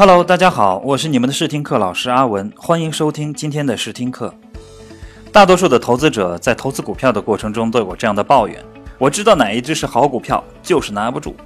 [0.00, 4.32] Hello，大家好，我是你们的试听课老师阿文，欢迎收听今天的试听课。
[5.30, 8.64] 大多数的投资者在投资股票的过程中都有这样的抱怨：
[8.96, 11.36] 我知道哪一只是好股票，就是拿不住。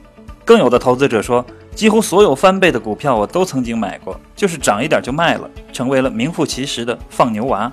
[0.44, 1.44] 更有的投资者说，
[1.74, 7.68] 几乎所有翻倍的股票我都曾经买过，就是涨一点就卖了，成为了名副其实的放牛娃。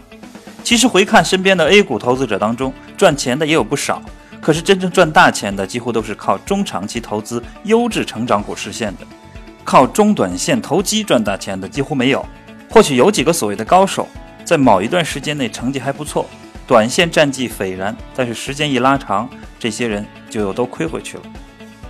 [0.63, 4.01] 其实回看身边的 A 股投资者当中，赚钱的也有不少，
[4.41, 9.05] 可是真正赚大钱的几乎都是靠中长期投资优质成长股实现的。
[9.63, 12.25] 靠中短线投机赚大钱的几乎没有，
[12.69, 14.07] 或许有几个所谓的高手，
[14.43, 16.25] 在某一段时间内成绩还不错，
[16.67, 19.29] 短线战绩斐然，但是时间一拉长，
[19.59, 21.23] 这些人就又都亏回去了。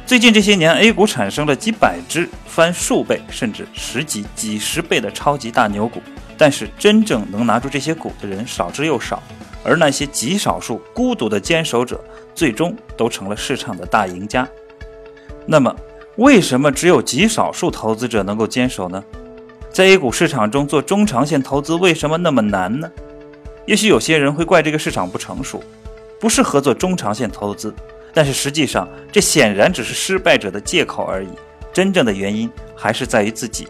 [0.05, 6.01] 最近这些年，A 股产生了几百只翻数倍甚至十几、几十倍的超级大牛股，
[6.37, 9.23] 但是真正能拿住这些股的人少之又少，
[9.63, 12.03] 而那些极少数孤独的坚守者，
[12.35, 14.45] 最终都成了市场的大赢家。
[15.45, 15.73] 那么，
[16.17, 19.03] 为什么只有极少数投资者能够坚守呢？
[19.71, 22.91] 在 A 股市场中做中长线投资为什么那么难呢？
[23.65, 25.63] 也许有些人会怪这个市场不成熟，
[26.19, 27.73] 不适合做中长线投资。
[28.13, 31.29] 但是实际上，这显然只是失败者的借口而已。
[31.71, 33.69] 真正的原因还是在于自己。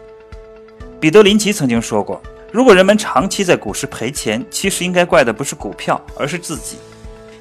[0.98, 2.20] 彼得林奇曾经说过
[2.50, 6.76] ：“如果人们长期在股市赔钱，其实应该怪的不是股票，而是自己。”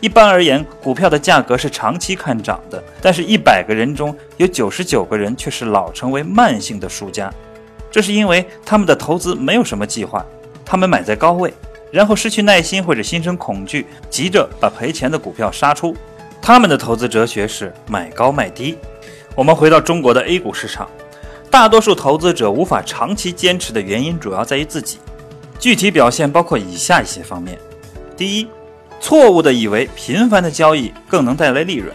[0.01, 7.31] 一般而言，股票的价格是长期看涨的，但是一百个人中有九十九个人却是老成为慢性的输家。
[7.91, 10.25] 这是因为他们的投资没有什么计划，
[10.65, 11.53] 他们买在高位，
[11.91, 15.95] 然后失去耐心或者心生恐惧，急着把赔钱的股票杀出。
[16.41, 18.75] 他们的投资哲学是买高卖低。
[19.35, 20.89] 我们回到中国的 A 股市场，
[21.51, 24.97] 大多数投资者无法长期坚持的原因主要在于自己。
[25.59, 27.59] 具体表现包括以下一些方面：
[28.17, 28.47] 第一，
[29.01, 31.93] 错误的以为频繁的交易更能带来利润，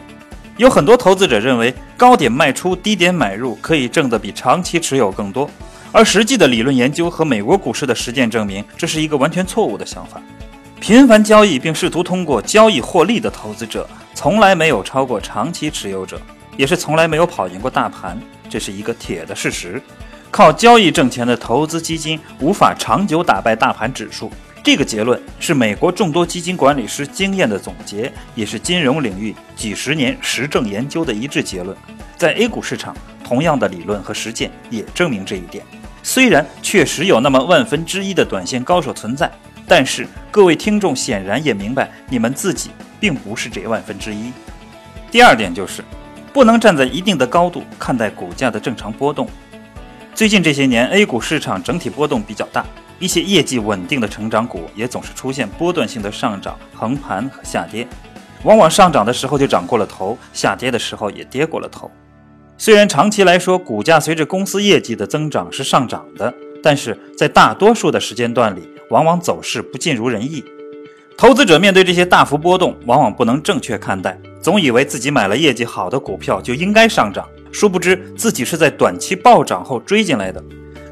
[0.57, 5.49] 有很多投资者认为高点卖出、低点买入可以挣得比长期持有更多，
[5.93, 10.21] 而实际的理论研究和美国股市的实践证明，这是一个完全错误的想法。
[10.81, 16.21] 频繁交易并试图通过交易获利的投资者，从来没有超过长期持有者，
[16.57, 19.81] 也是从来没有跑赢过大盘，这是一个铁的事实。
[20.31, 24.31] 靠交易挣钱的投资基金无法长久打败大盘指数。
[24.67, 31.77] 这个结论是美国众多基金管理师经验的总结，也是金融领域几十年实证研究的一致结论。
[32.17, 35.65] 在 A 股市场，同样的理论和实践也证明这一点。
[36.03, 39.31] 虽然确实有那么万分之一的短线高手存在，
[39.69, 44.33] 但是各位听众显然也明白，你们自己并不是这万分之一。
[45.13, 45.81] 第二点就是，
[46.33, 49.29] 不能站在一定的高度看待股价的正常波动。
[50.13, 52.67] 最近这些年，A 股市场整体波动比较大。
[52.99, 57.87] 一些业绩稳定的成长股也总是出现波段性的上涨、横盘和下跌，
[58.45, 61.91] 往往上涨的时候就涨过了头，下跌的时候也跌过了头。
[62.59, 70.43] 虽然长期来说股价随着公司业绩的增长是上涨的，但是在大多数的时间段里，往往走势不尽如人意。
[71.19, 80.43] 投资者面对这些大幅波动，往往不能正确看待，总以为自己买了业绩好的股票就应该上涨，殊不知自己是在短期暴涨后追进来的。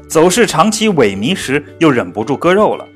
[0.07, 2.87] 走势长期萎靡时，又忍不住割肉了，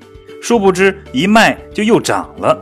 [0.42, 2.59] 殊不知一卖就又涨了。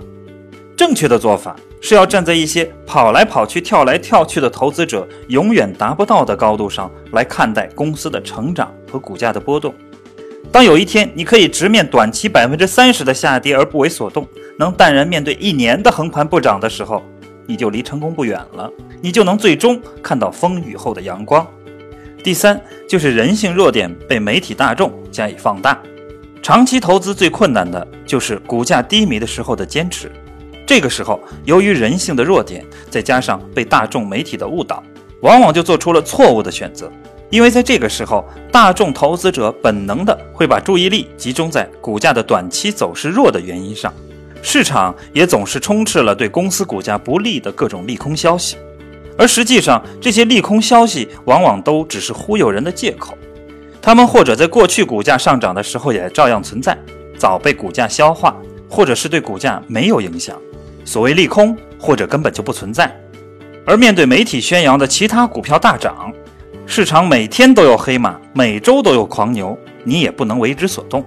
[0.76, 9.74] 正确的做法是要站在一些跑来跑去、跳来跳去的投资者永远达不到的高度上来看待公司的成长和股价的波动。
[10.52, 14.26] 当有一天你可以直面短期百分之三十的下跌而不为所动，
[14.58, 17.04] 能淡然面对一年的横盘不涨的时候，
[17.46, 18.72] 你就离成功不远了，
[19.02, 21.46] 你就能最终看到风雨后的阳光。
[22.28, 25.82] 第三就是人性弱点被媒体大众加以放大，
[26.44, 30.12] 长期投资最困难的就是股价低迷的时候的坚持。
[30.66, 34.84] 这个时候，由于人性的弱点，再加上被大众媒体的误导，
[35.22, 36.92] 往往就做出了错误的选择。
[37.30, 43.94] 因为在这个时候，大众投资者本能的会把注意力集中在股价的短期走势弱的原因上，
[44.42, 48.58] 市场也总是充斥了对公司股价不利的各种利空消息。
[49.18, 53.18] 而实际上，这些利空消息往往都只是忽悠人的借口，
[53.82, 56.78] 他们或者在过去股价上涨的时候也照样存在，
[57.18, 58.36] 早被股价消化，
[58.70, 60.38] 或者是对股价没有影响。
[60.86, 62.96] 所谓利空，或者根本就不存在。
[63.66, 66.14] 而面对媒体宣扬的其他股票大涨，
[66.66, 71.04] 市场每天都有黑马，每周都有狂牛，你也不能为之所动。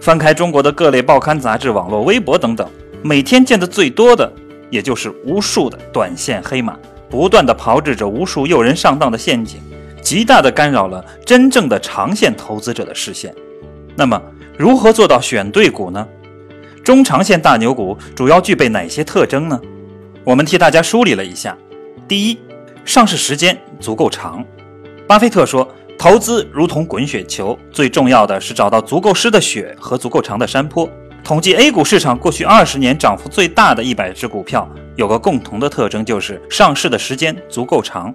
[0.00, 2.68] 翻开中国的各类报刊杂志、网络微博等等，
[3.00, 4.30] 每天见的最多的，
[4.68, 6.76] 也就是无数的短线黑马。
[7.12, 9.60] 不断的炮制着无数诱人上当的陷阱，
[10.00, 13.34] 极大的干扰了真正的长线投资者的视线。
[13.94, 14.18] 那么，
[14.56, 16.08] 如何做到选对股呢？
[16.82, 19.60] 中长线大牛股主要具备哪些特征呢？
[20.24, 21.54] 我们替大家梳理了一下。
[22.08, 22.38] 第一，
[22.86, 24.42] 上市时间足够长。
[25.06, 25.68] 巴菲特说，
[25.98, 30.88] 投资如同滚雪球，最重要的是找到足够湿的雪和足够长的山坡。
[31.24, 38.12] 统计 A 股市场过去二十年涨幅最大的一百只股票，有个共同的特征，就是上市的时间足够长。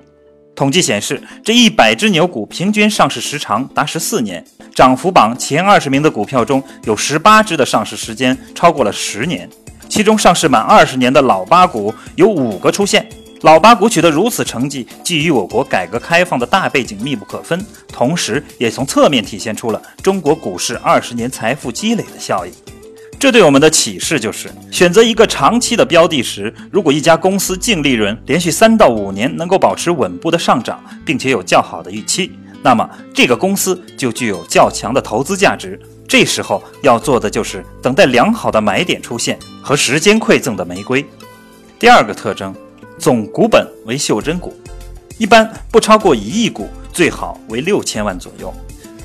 [0.54, 4.44] 统计显示，这一百只牛股平均上市时长达十四年。
[4.76, 9.50] 涨幅榜前二十名的股票中有十八只的上市时间超过了十年，
[9.88, 13.08] 其中上市满二十年的老八股有五个出现。
[13.42, 22.52] 老八股取得如此成绩，既与我国改革开放的大背景密不可分，同时也从侧面体现出了中国股市二十年财富积累的效应。
[23.20, 32.32] 这对我们的启示就是：选择一个长期的标的时，如果一家公司净利润连续三到五年能够保持稳步的上涨，并且有较好的预期，
[32.62, 35.80] 那么这个公司就具有较强的投资价值。
[36.08, 41.06] 这时候要做的就是等待良好的买点出现和时间馈赠的玫瑰。
[41.80, 42.54] 第二个特征。
[43.00, 44.52] 总股本为袖珍股，
[45.20, 48.52] 一般不超过一亿股，最好为六千万左右，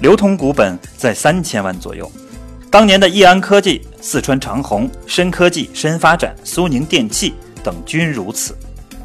[0.01, 2.11] 流通股本在三千万左右。
[2.73, 8.57] 当年的易安科技、四川长虹、深科技、深发展、苏宁电器等均如此。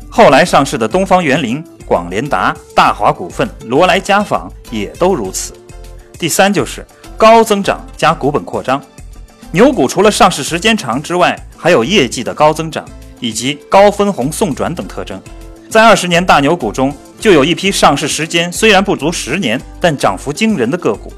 [0.09, 5.51] 后来上市的东方园林、广联达、大华股份、罗莱家纺也都如此。
[6.17, 6.87] 第三就是
[7.17, 8.81] 高增长加股本扩张。
[9.51, 12.85] 牛股除了上市时间长之外，还有业绩的高增长。
[13.19, 15.19] 以及高分红送转等特征，
[15.71, 21.11] 在二十年大牛股中，就有一批上市时间虽然不足十年，但涨幅惊人的个股。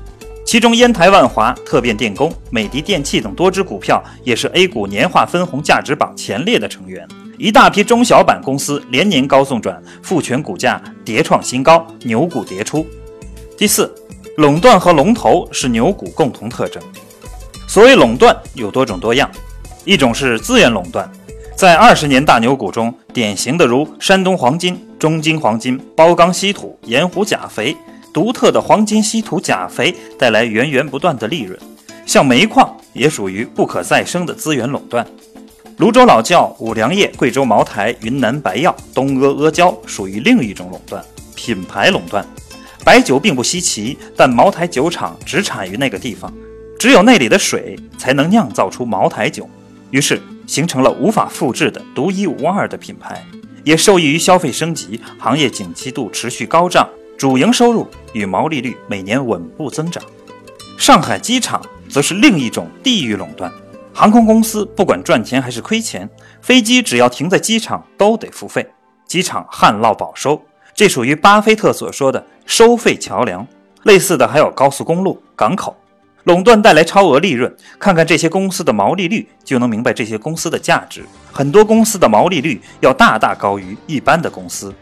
[0.50, 7.08] 其中，烟台万华、特变电工、美的电器等多只股票也是 A 股年化分红价值榜前列的成员。
[7.38, 12.84] 一大批中小板公司连年高送转，复权股价迭创新高，牛股迭出。
[13.60, 13.94] 第四，
[14.38, 16.82] 垄断和龙头是牛股共同特征。
[17.68, 19.30] 所谓垄断有多种多样，
[19.86, 21.08] 一种是资源垄断。
[21.56, 27.78] 在二十年大牛股中，典型的如山东黄金、中金黄金、包钢稀土、盐湖钾肥，
[28.14, 31.58] 独特的黄金稀土钾肥带来源源不断的利润。
[32.06, 35.06] 像煤矿也属于不可再生的资源垄断。
[35.78, 41.04] 泸州老窖、五粮液、贵州茅台、云南白药、东阿阿胶属于另一种垄断，
[41.36, 42.26] 品牌垄断。
[42.84, 46.34] 白酒并不稀奇，但茅台酒厂只产于那个地方，
[46.78, 49.50] 只有那里的水才能酿造出茅台酒，
[49.92, 50.22] 于是。
[50.50, 53.24] 形成了无法复制的独一无二的品牌，
[53.64, 56.90] 也受益于消费升级、行业景气度持续高涨、
[57.20, 60.02] 主营收入与毛利率每年稳步增长。
[60.78, 63.52] 上海机场则是另一种地域垄断，
[63.94, 66.10] 航空公司不管赚钱还是亏钱，
[66.42, 68.66] 飞机只要停在机场都得付费，
[69.06, 70.42] 机场旱涝保收，
[70.74, 73.46] 这属于巴菲特所说的收费桥梁。
[73.84, 75.76] 类似的还有高速公路、港口。
[76.24, 81.04] 垄断带来超额利润，看看这些公司的毛利率，就能明白这些公司的价值。
[81.34, 84.74] 很多公司的毛利率要大大高于一般的公司。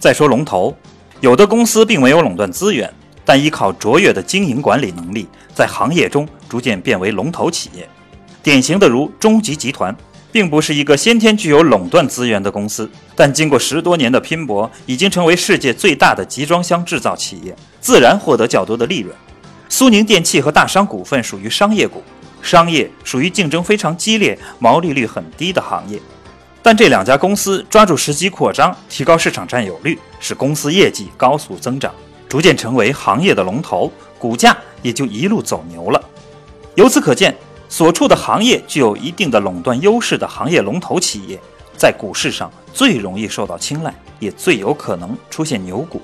[0.00, 0.76] 再说龙头，
[1.24, 2.92] 有的公司并没有垄断资源，
[3.24, 7.88] 但依靠卓越的经营管理能力，在行业中逐渐变为龙头企业。
[8.42, 9.96] 典型的如中集集团，
[10.30, 19.16] 并不是一个先天具有垄断资源的公司，但经过十多年的拼搏，已经成为世界最大的集装箱制造企业，自然获得较多的利润。
[19.70, 22.02] 苏宁电器和大商股份属于商业股，
[22.42, 25.98] 商业属于竞争非常激烈、毛利率很低的行业，
[26.64, 31.94] 但这两家公司抓住时机扩张，提高市场占有率，使公司业绩高速增长，
[32.26, 36.02] 逐渐成为行业的龙头，股价也就一路走牛了。
[36.74, 37.36] 由此可见，
[37.68, 41.38] 所处的行业具有一定的垄断优势的行业龙头企业，
[41.76, 46.00] 在股市上最容易受到青睐，也最有可能出现牛股。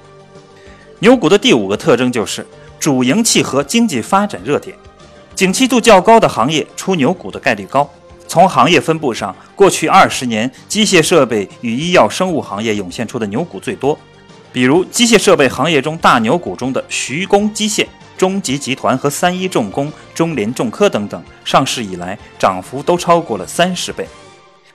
[0.99, 2.47] 牛股的第五个特征就是。
[2.79, 4.75] 主营契合经济发展热点，
[5.35, 7.87] 景气度较高的行业出牛股的概率高。
[8.31, 13.99] 从行业分布上，过去二十年，机械设备与医药生物行业涌现出的牛股最多。
[14.53, 17.85] 比如，机械设备行业中大牛股中的徐工机械、
[18.17, 24.07] 中集集团和三一重工、中联重科等等，上市以来涨幅都超过了三十倍。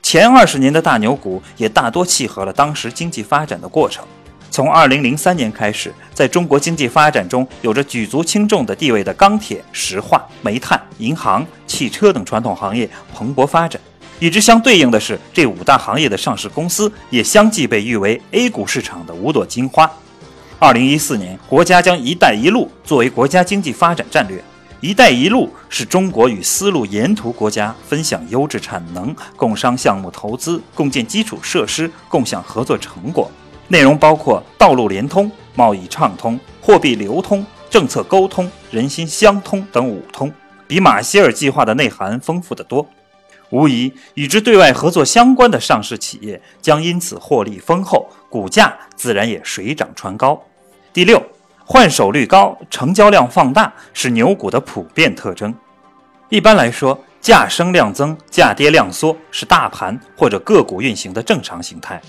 [0.04, 4.04] 前二十年的大牛股也大多契合了当时经济发展的过程。
[4.50, 13.82] 从二零零三年开始，在中国经济发展中有着举足轻重的地位的钢铁、石化、煤炭、银行、汽车等传统行业蓬勃发展。
[14.20, 19.92] 与之相对应的是，这五大行业的上市公司也相继被誉为 A 股市场的五朵金花。
[20.58, 24.42] 二零一四年，国家将“一带一路”作为国家经济发展战略
[24.80, 33.30] ，“一带一路”是中国与丝路沿途国家分享优质产能、共商项目投资、共建基础设施、共享合作成果。
[33.68, 40.32] 内容包括道路连通、贸易畅通、货币流通、政策沟通、人心相通等五通，
[40.68, 42.88] 比马歇尔计划的内涵丰富得多。
[43.52, 50.42] 无疑，与之对外合作相关的上市企业将因此获利丰厚，股价自然也水涨船高。
[50.92, 51.22] 第六，
[51.64, 55.54] 换手率高、成交量放大是牛股的普遍特征。
[56.30, 62.02] 一般来说，价升量增、价跌量缩是大盘或者个股运行的正常形态。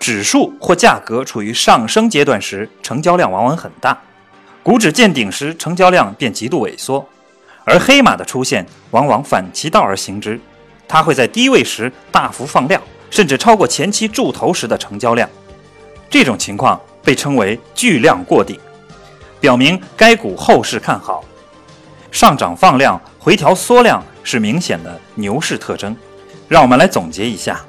[0.00, 3.94] 指数或价格处于上升阶段时，成交量往往很大；
[4.62, 7.06] 股指见顶时，成交量便极度萎缩。
[7.64, 10.40] 而黑马的出现往往反其道而行之，
[10.88, 15.28] 它会在低位时大幅放量，甚至超过前期筑头时的成交量。
[16.08, 18.58] 这种情况被称为巨量过顶，
[19.38, 21.22] 表明该股后市看好。
[22.10, 25.94] 上涨放量、回调缩量是明显的牛市特征。
[26.48, 27.60] 让我们来总结一下。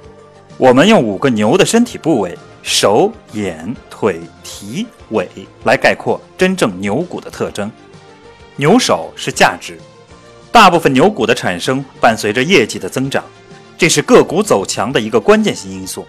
[0.58, 5.27] 我们用五个牛的身体部位手、眼、腿、蹄、尾
[5.63, 7.72] 来概括真正牛股的特征。
[8.58, 9.79] 牛首是价值，
[10.51, 13.24] 大部分牛股的产生伴随着业绩的增长，
[13.77, 16.05] 这是个股走强的一个关键性因素。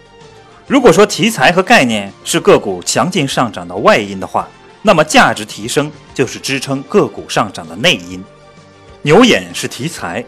[0.66, 4.46] 如果说题材和概念是个股强劲上涨的外因的话，
[4.82, 8.22] 那么价值提升就是支撑个股上涨的内因。
[9.00, 10.24] 牛眼是题材，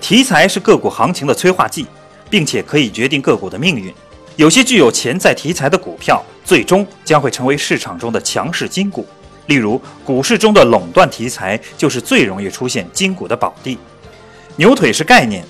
[0.00, 1.86] 题材是个股行情的催化剂。
[2.32, 3.92] 并且可以决定个股的命运。
[4.36, 9.06] 有些具有潜在题材的股票，最终将会成为市场中的强势金股。
[9.48, 13.76] 例如，股市中的垄断题材就是最容易出现金股的宝地。
[14.56, 15.44] 牛腿是概念，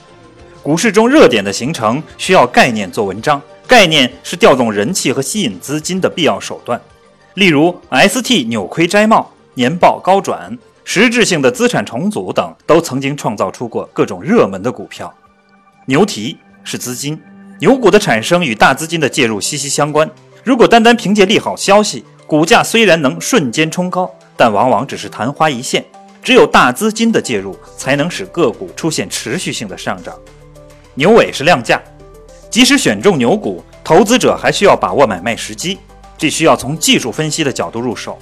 [0.61, 6.81] 股市中热点的形成需要概念做文章，概念是调动人气和吸引资金的必要手段。
[7.35, 15.15] 例如，ST 扭亏摘帽、年报高转、实质性的资产重组等，都曾经创造出过各种热门的股票。
[15.87, 16.37] 牛蹄。
[16.65, 17.21] 是资金，
[17.59, 20.11] 牛股的产生与大资金的介入息息相关。
[20.45, 25.85] 如果单单凭借利好消息，股价虽然能瞬间冲高，但往往只是昙花一现。
[26.23, 30.15] 只有大资金的介入，才能使个股出现持续性的上涨。
[30.95, 31.81] 牛尾是量价，
[32.49, 35.79] 即使选中牛股，投资者还需要把握买卖时机，
[36.17, 38.17] 这需要从技术分析的角度入手。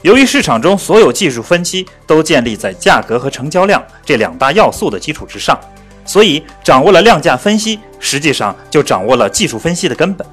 [0.00, 5.58] 由于市场中所有技术分析都建立在价格和成交量这两大要素的基础之上。
[6.04, 10.26] 所以，掌握了量价分析，实际上就掌握了技术分析的根本。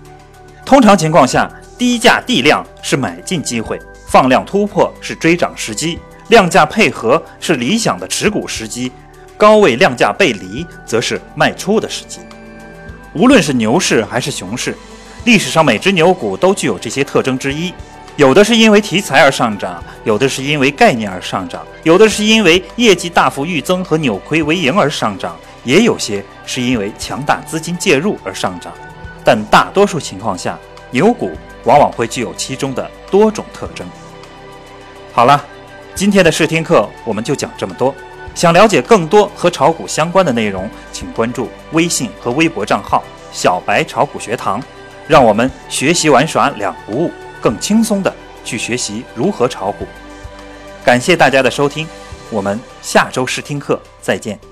[0.66, 8.92] 通常情况下，低价地量是买进机会，放量突破是追涨时机，量价配合是理想的持股时机，
[9.38, 12.20] 高位量价背离则是卖出的时机。
[13.14, 14.76] 无论是牛市还是熊市，
[15.26, 17.74] 历史上每只牛股都具有这些特征之一。
[18.18, 25.36] 有的是因为题材而上涨，有的是因为概念而上涨，有的是因为业绩大幅预增和扭亏为盈而上涨。
[25.64, 28.74] 也有些是因为强大资金介入而上涨，
[29.24, 30.58] 但大多数情况下，
[30.90, 31.32] 牛股
[31.66, 33.88] 往往会具有其中的多种特征。
[35.14, 35.44] 好了，
[35.94, 37.94] 今天的试听课我们就讲这么多。
[38.34, 43.04] 想了解更多和炒股相关的内容，请关注微信和微博账号
[43.34, 44.64] “小白炒股学堂”，
[45.06, 48.14] 让我们学习玩耍两不误，更轻松的
[48.46, 49.86] 去学习如何炒股。
[50.84, 51.86] 感谢大家的收听，
[52.30, 54.51] 我们下周试听课再见。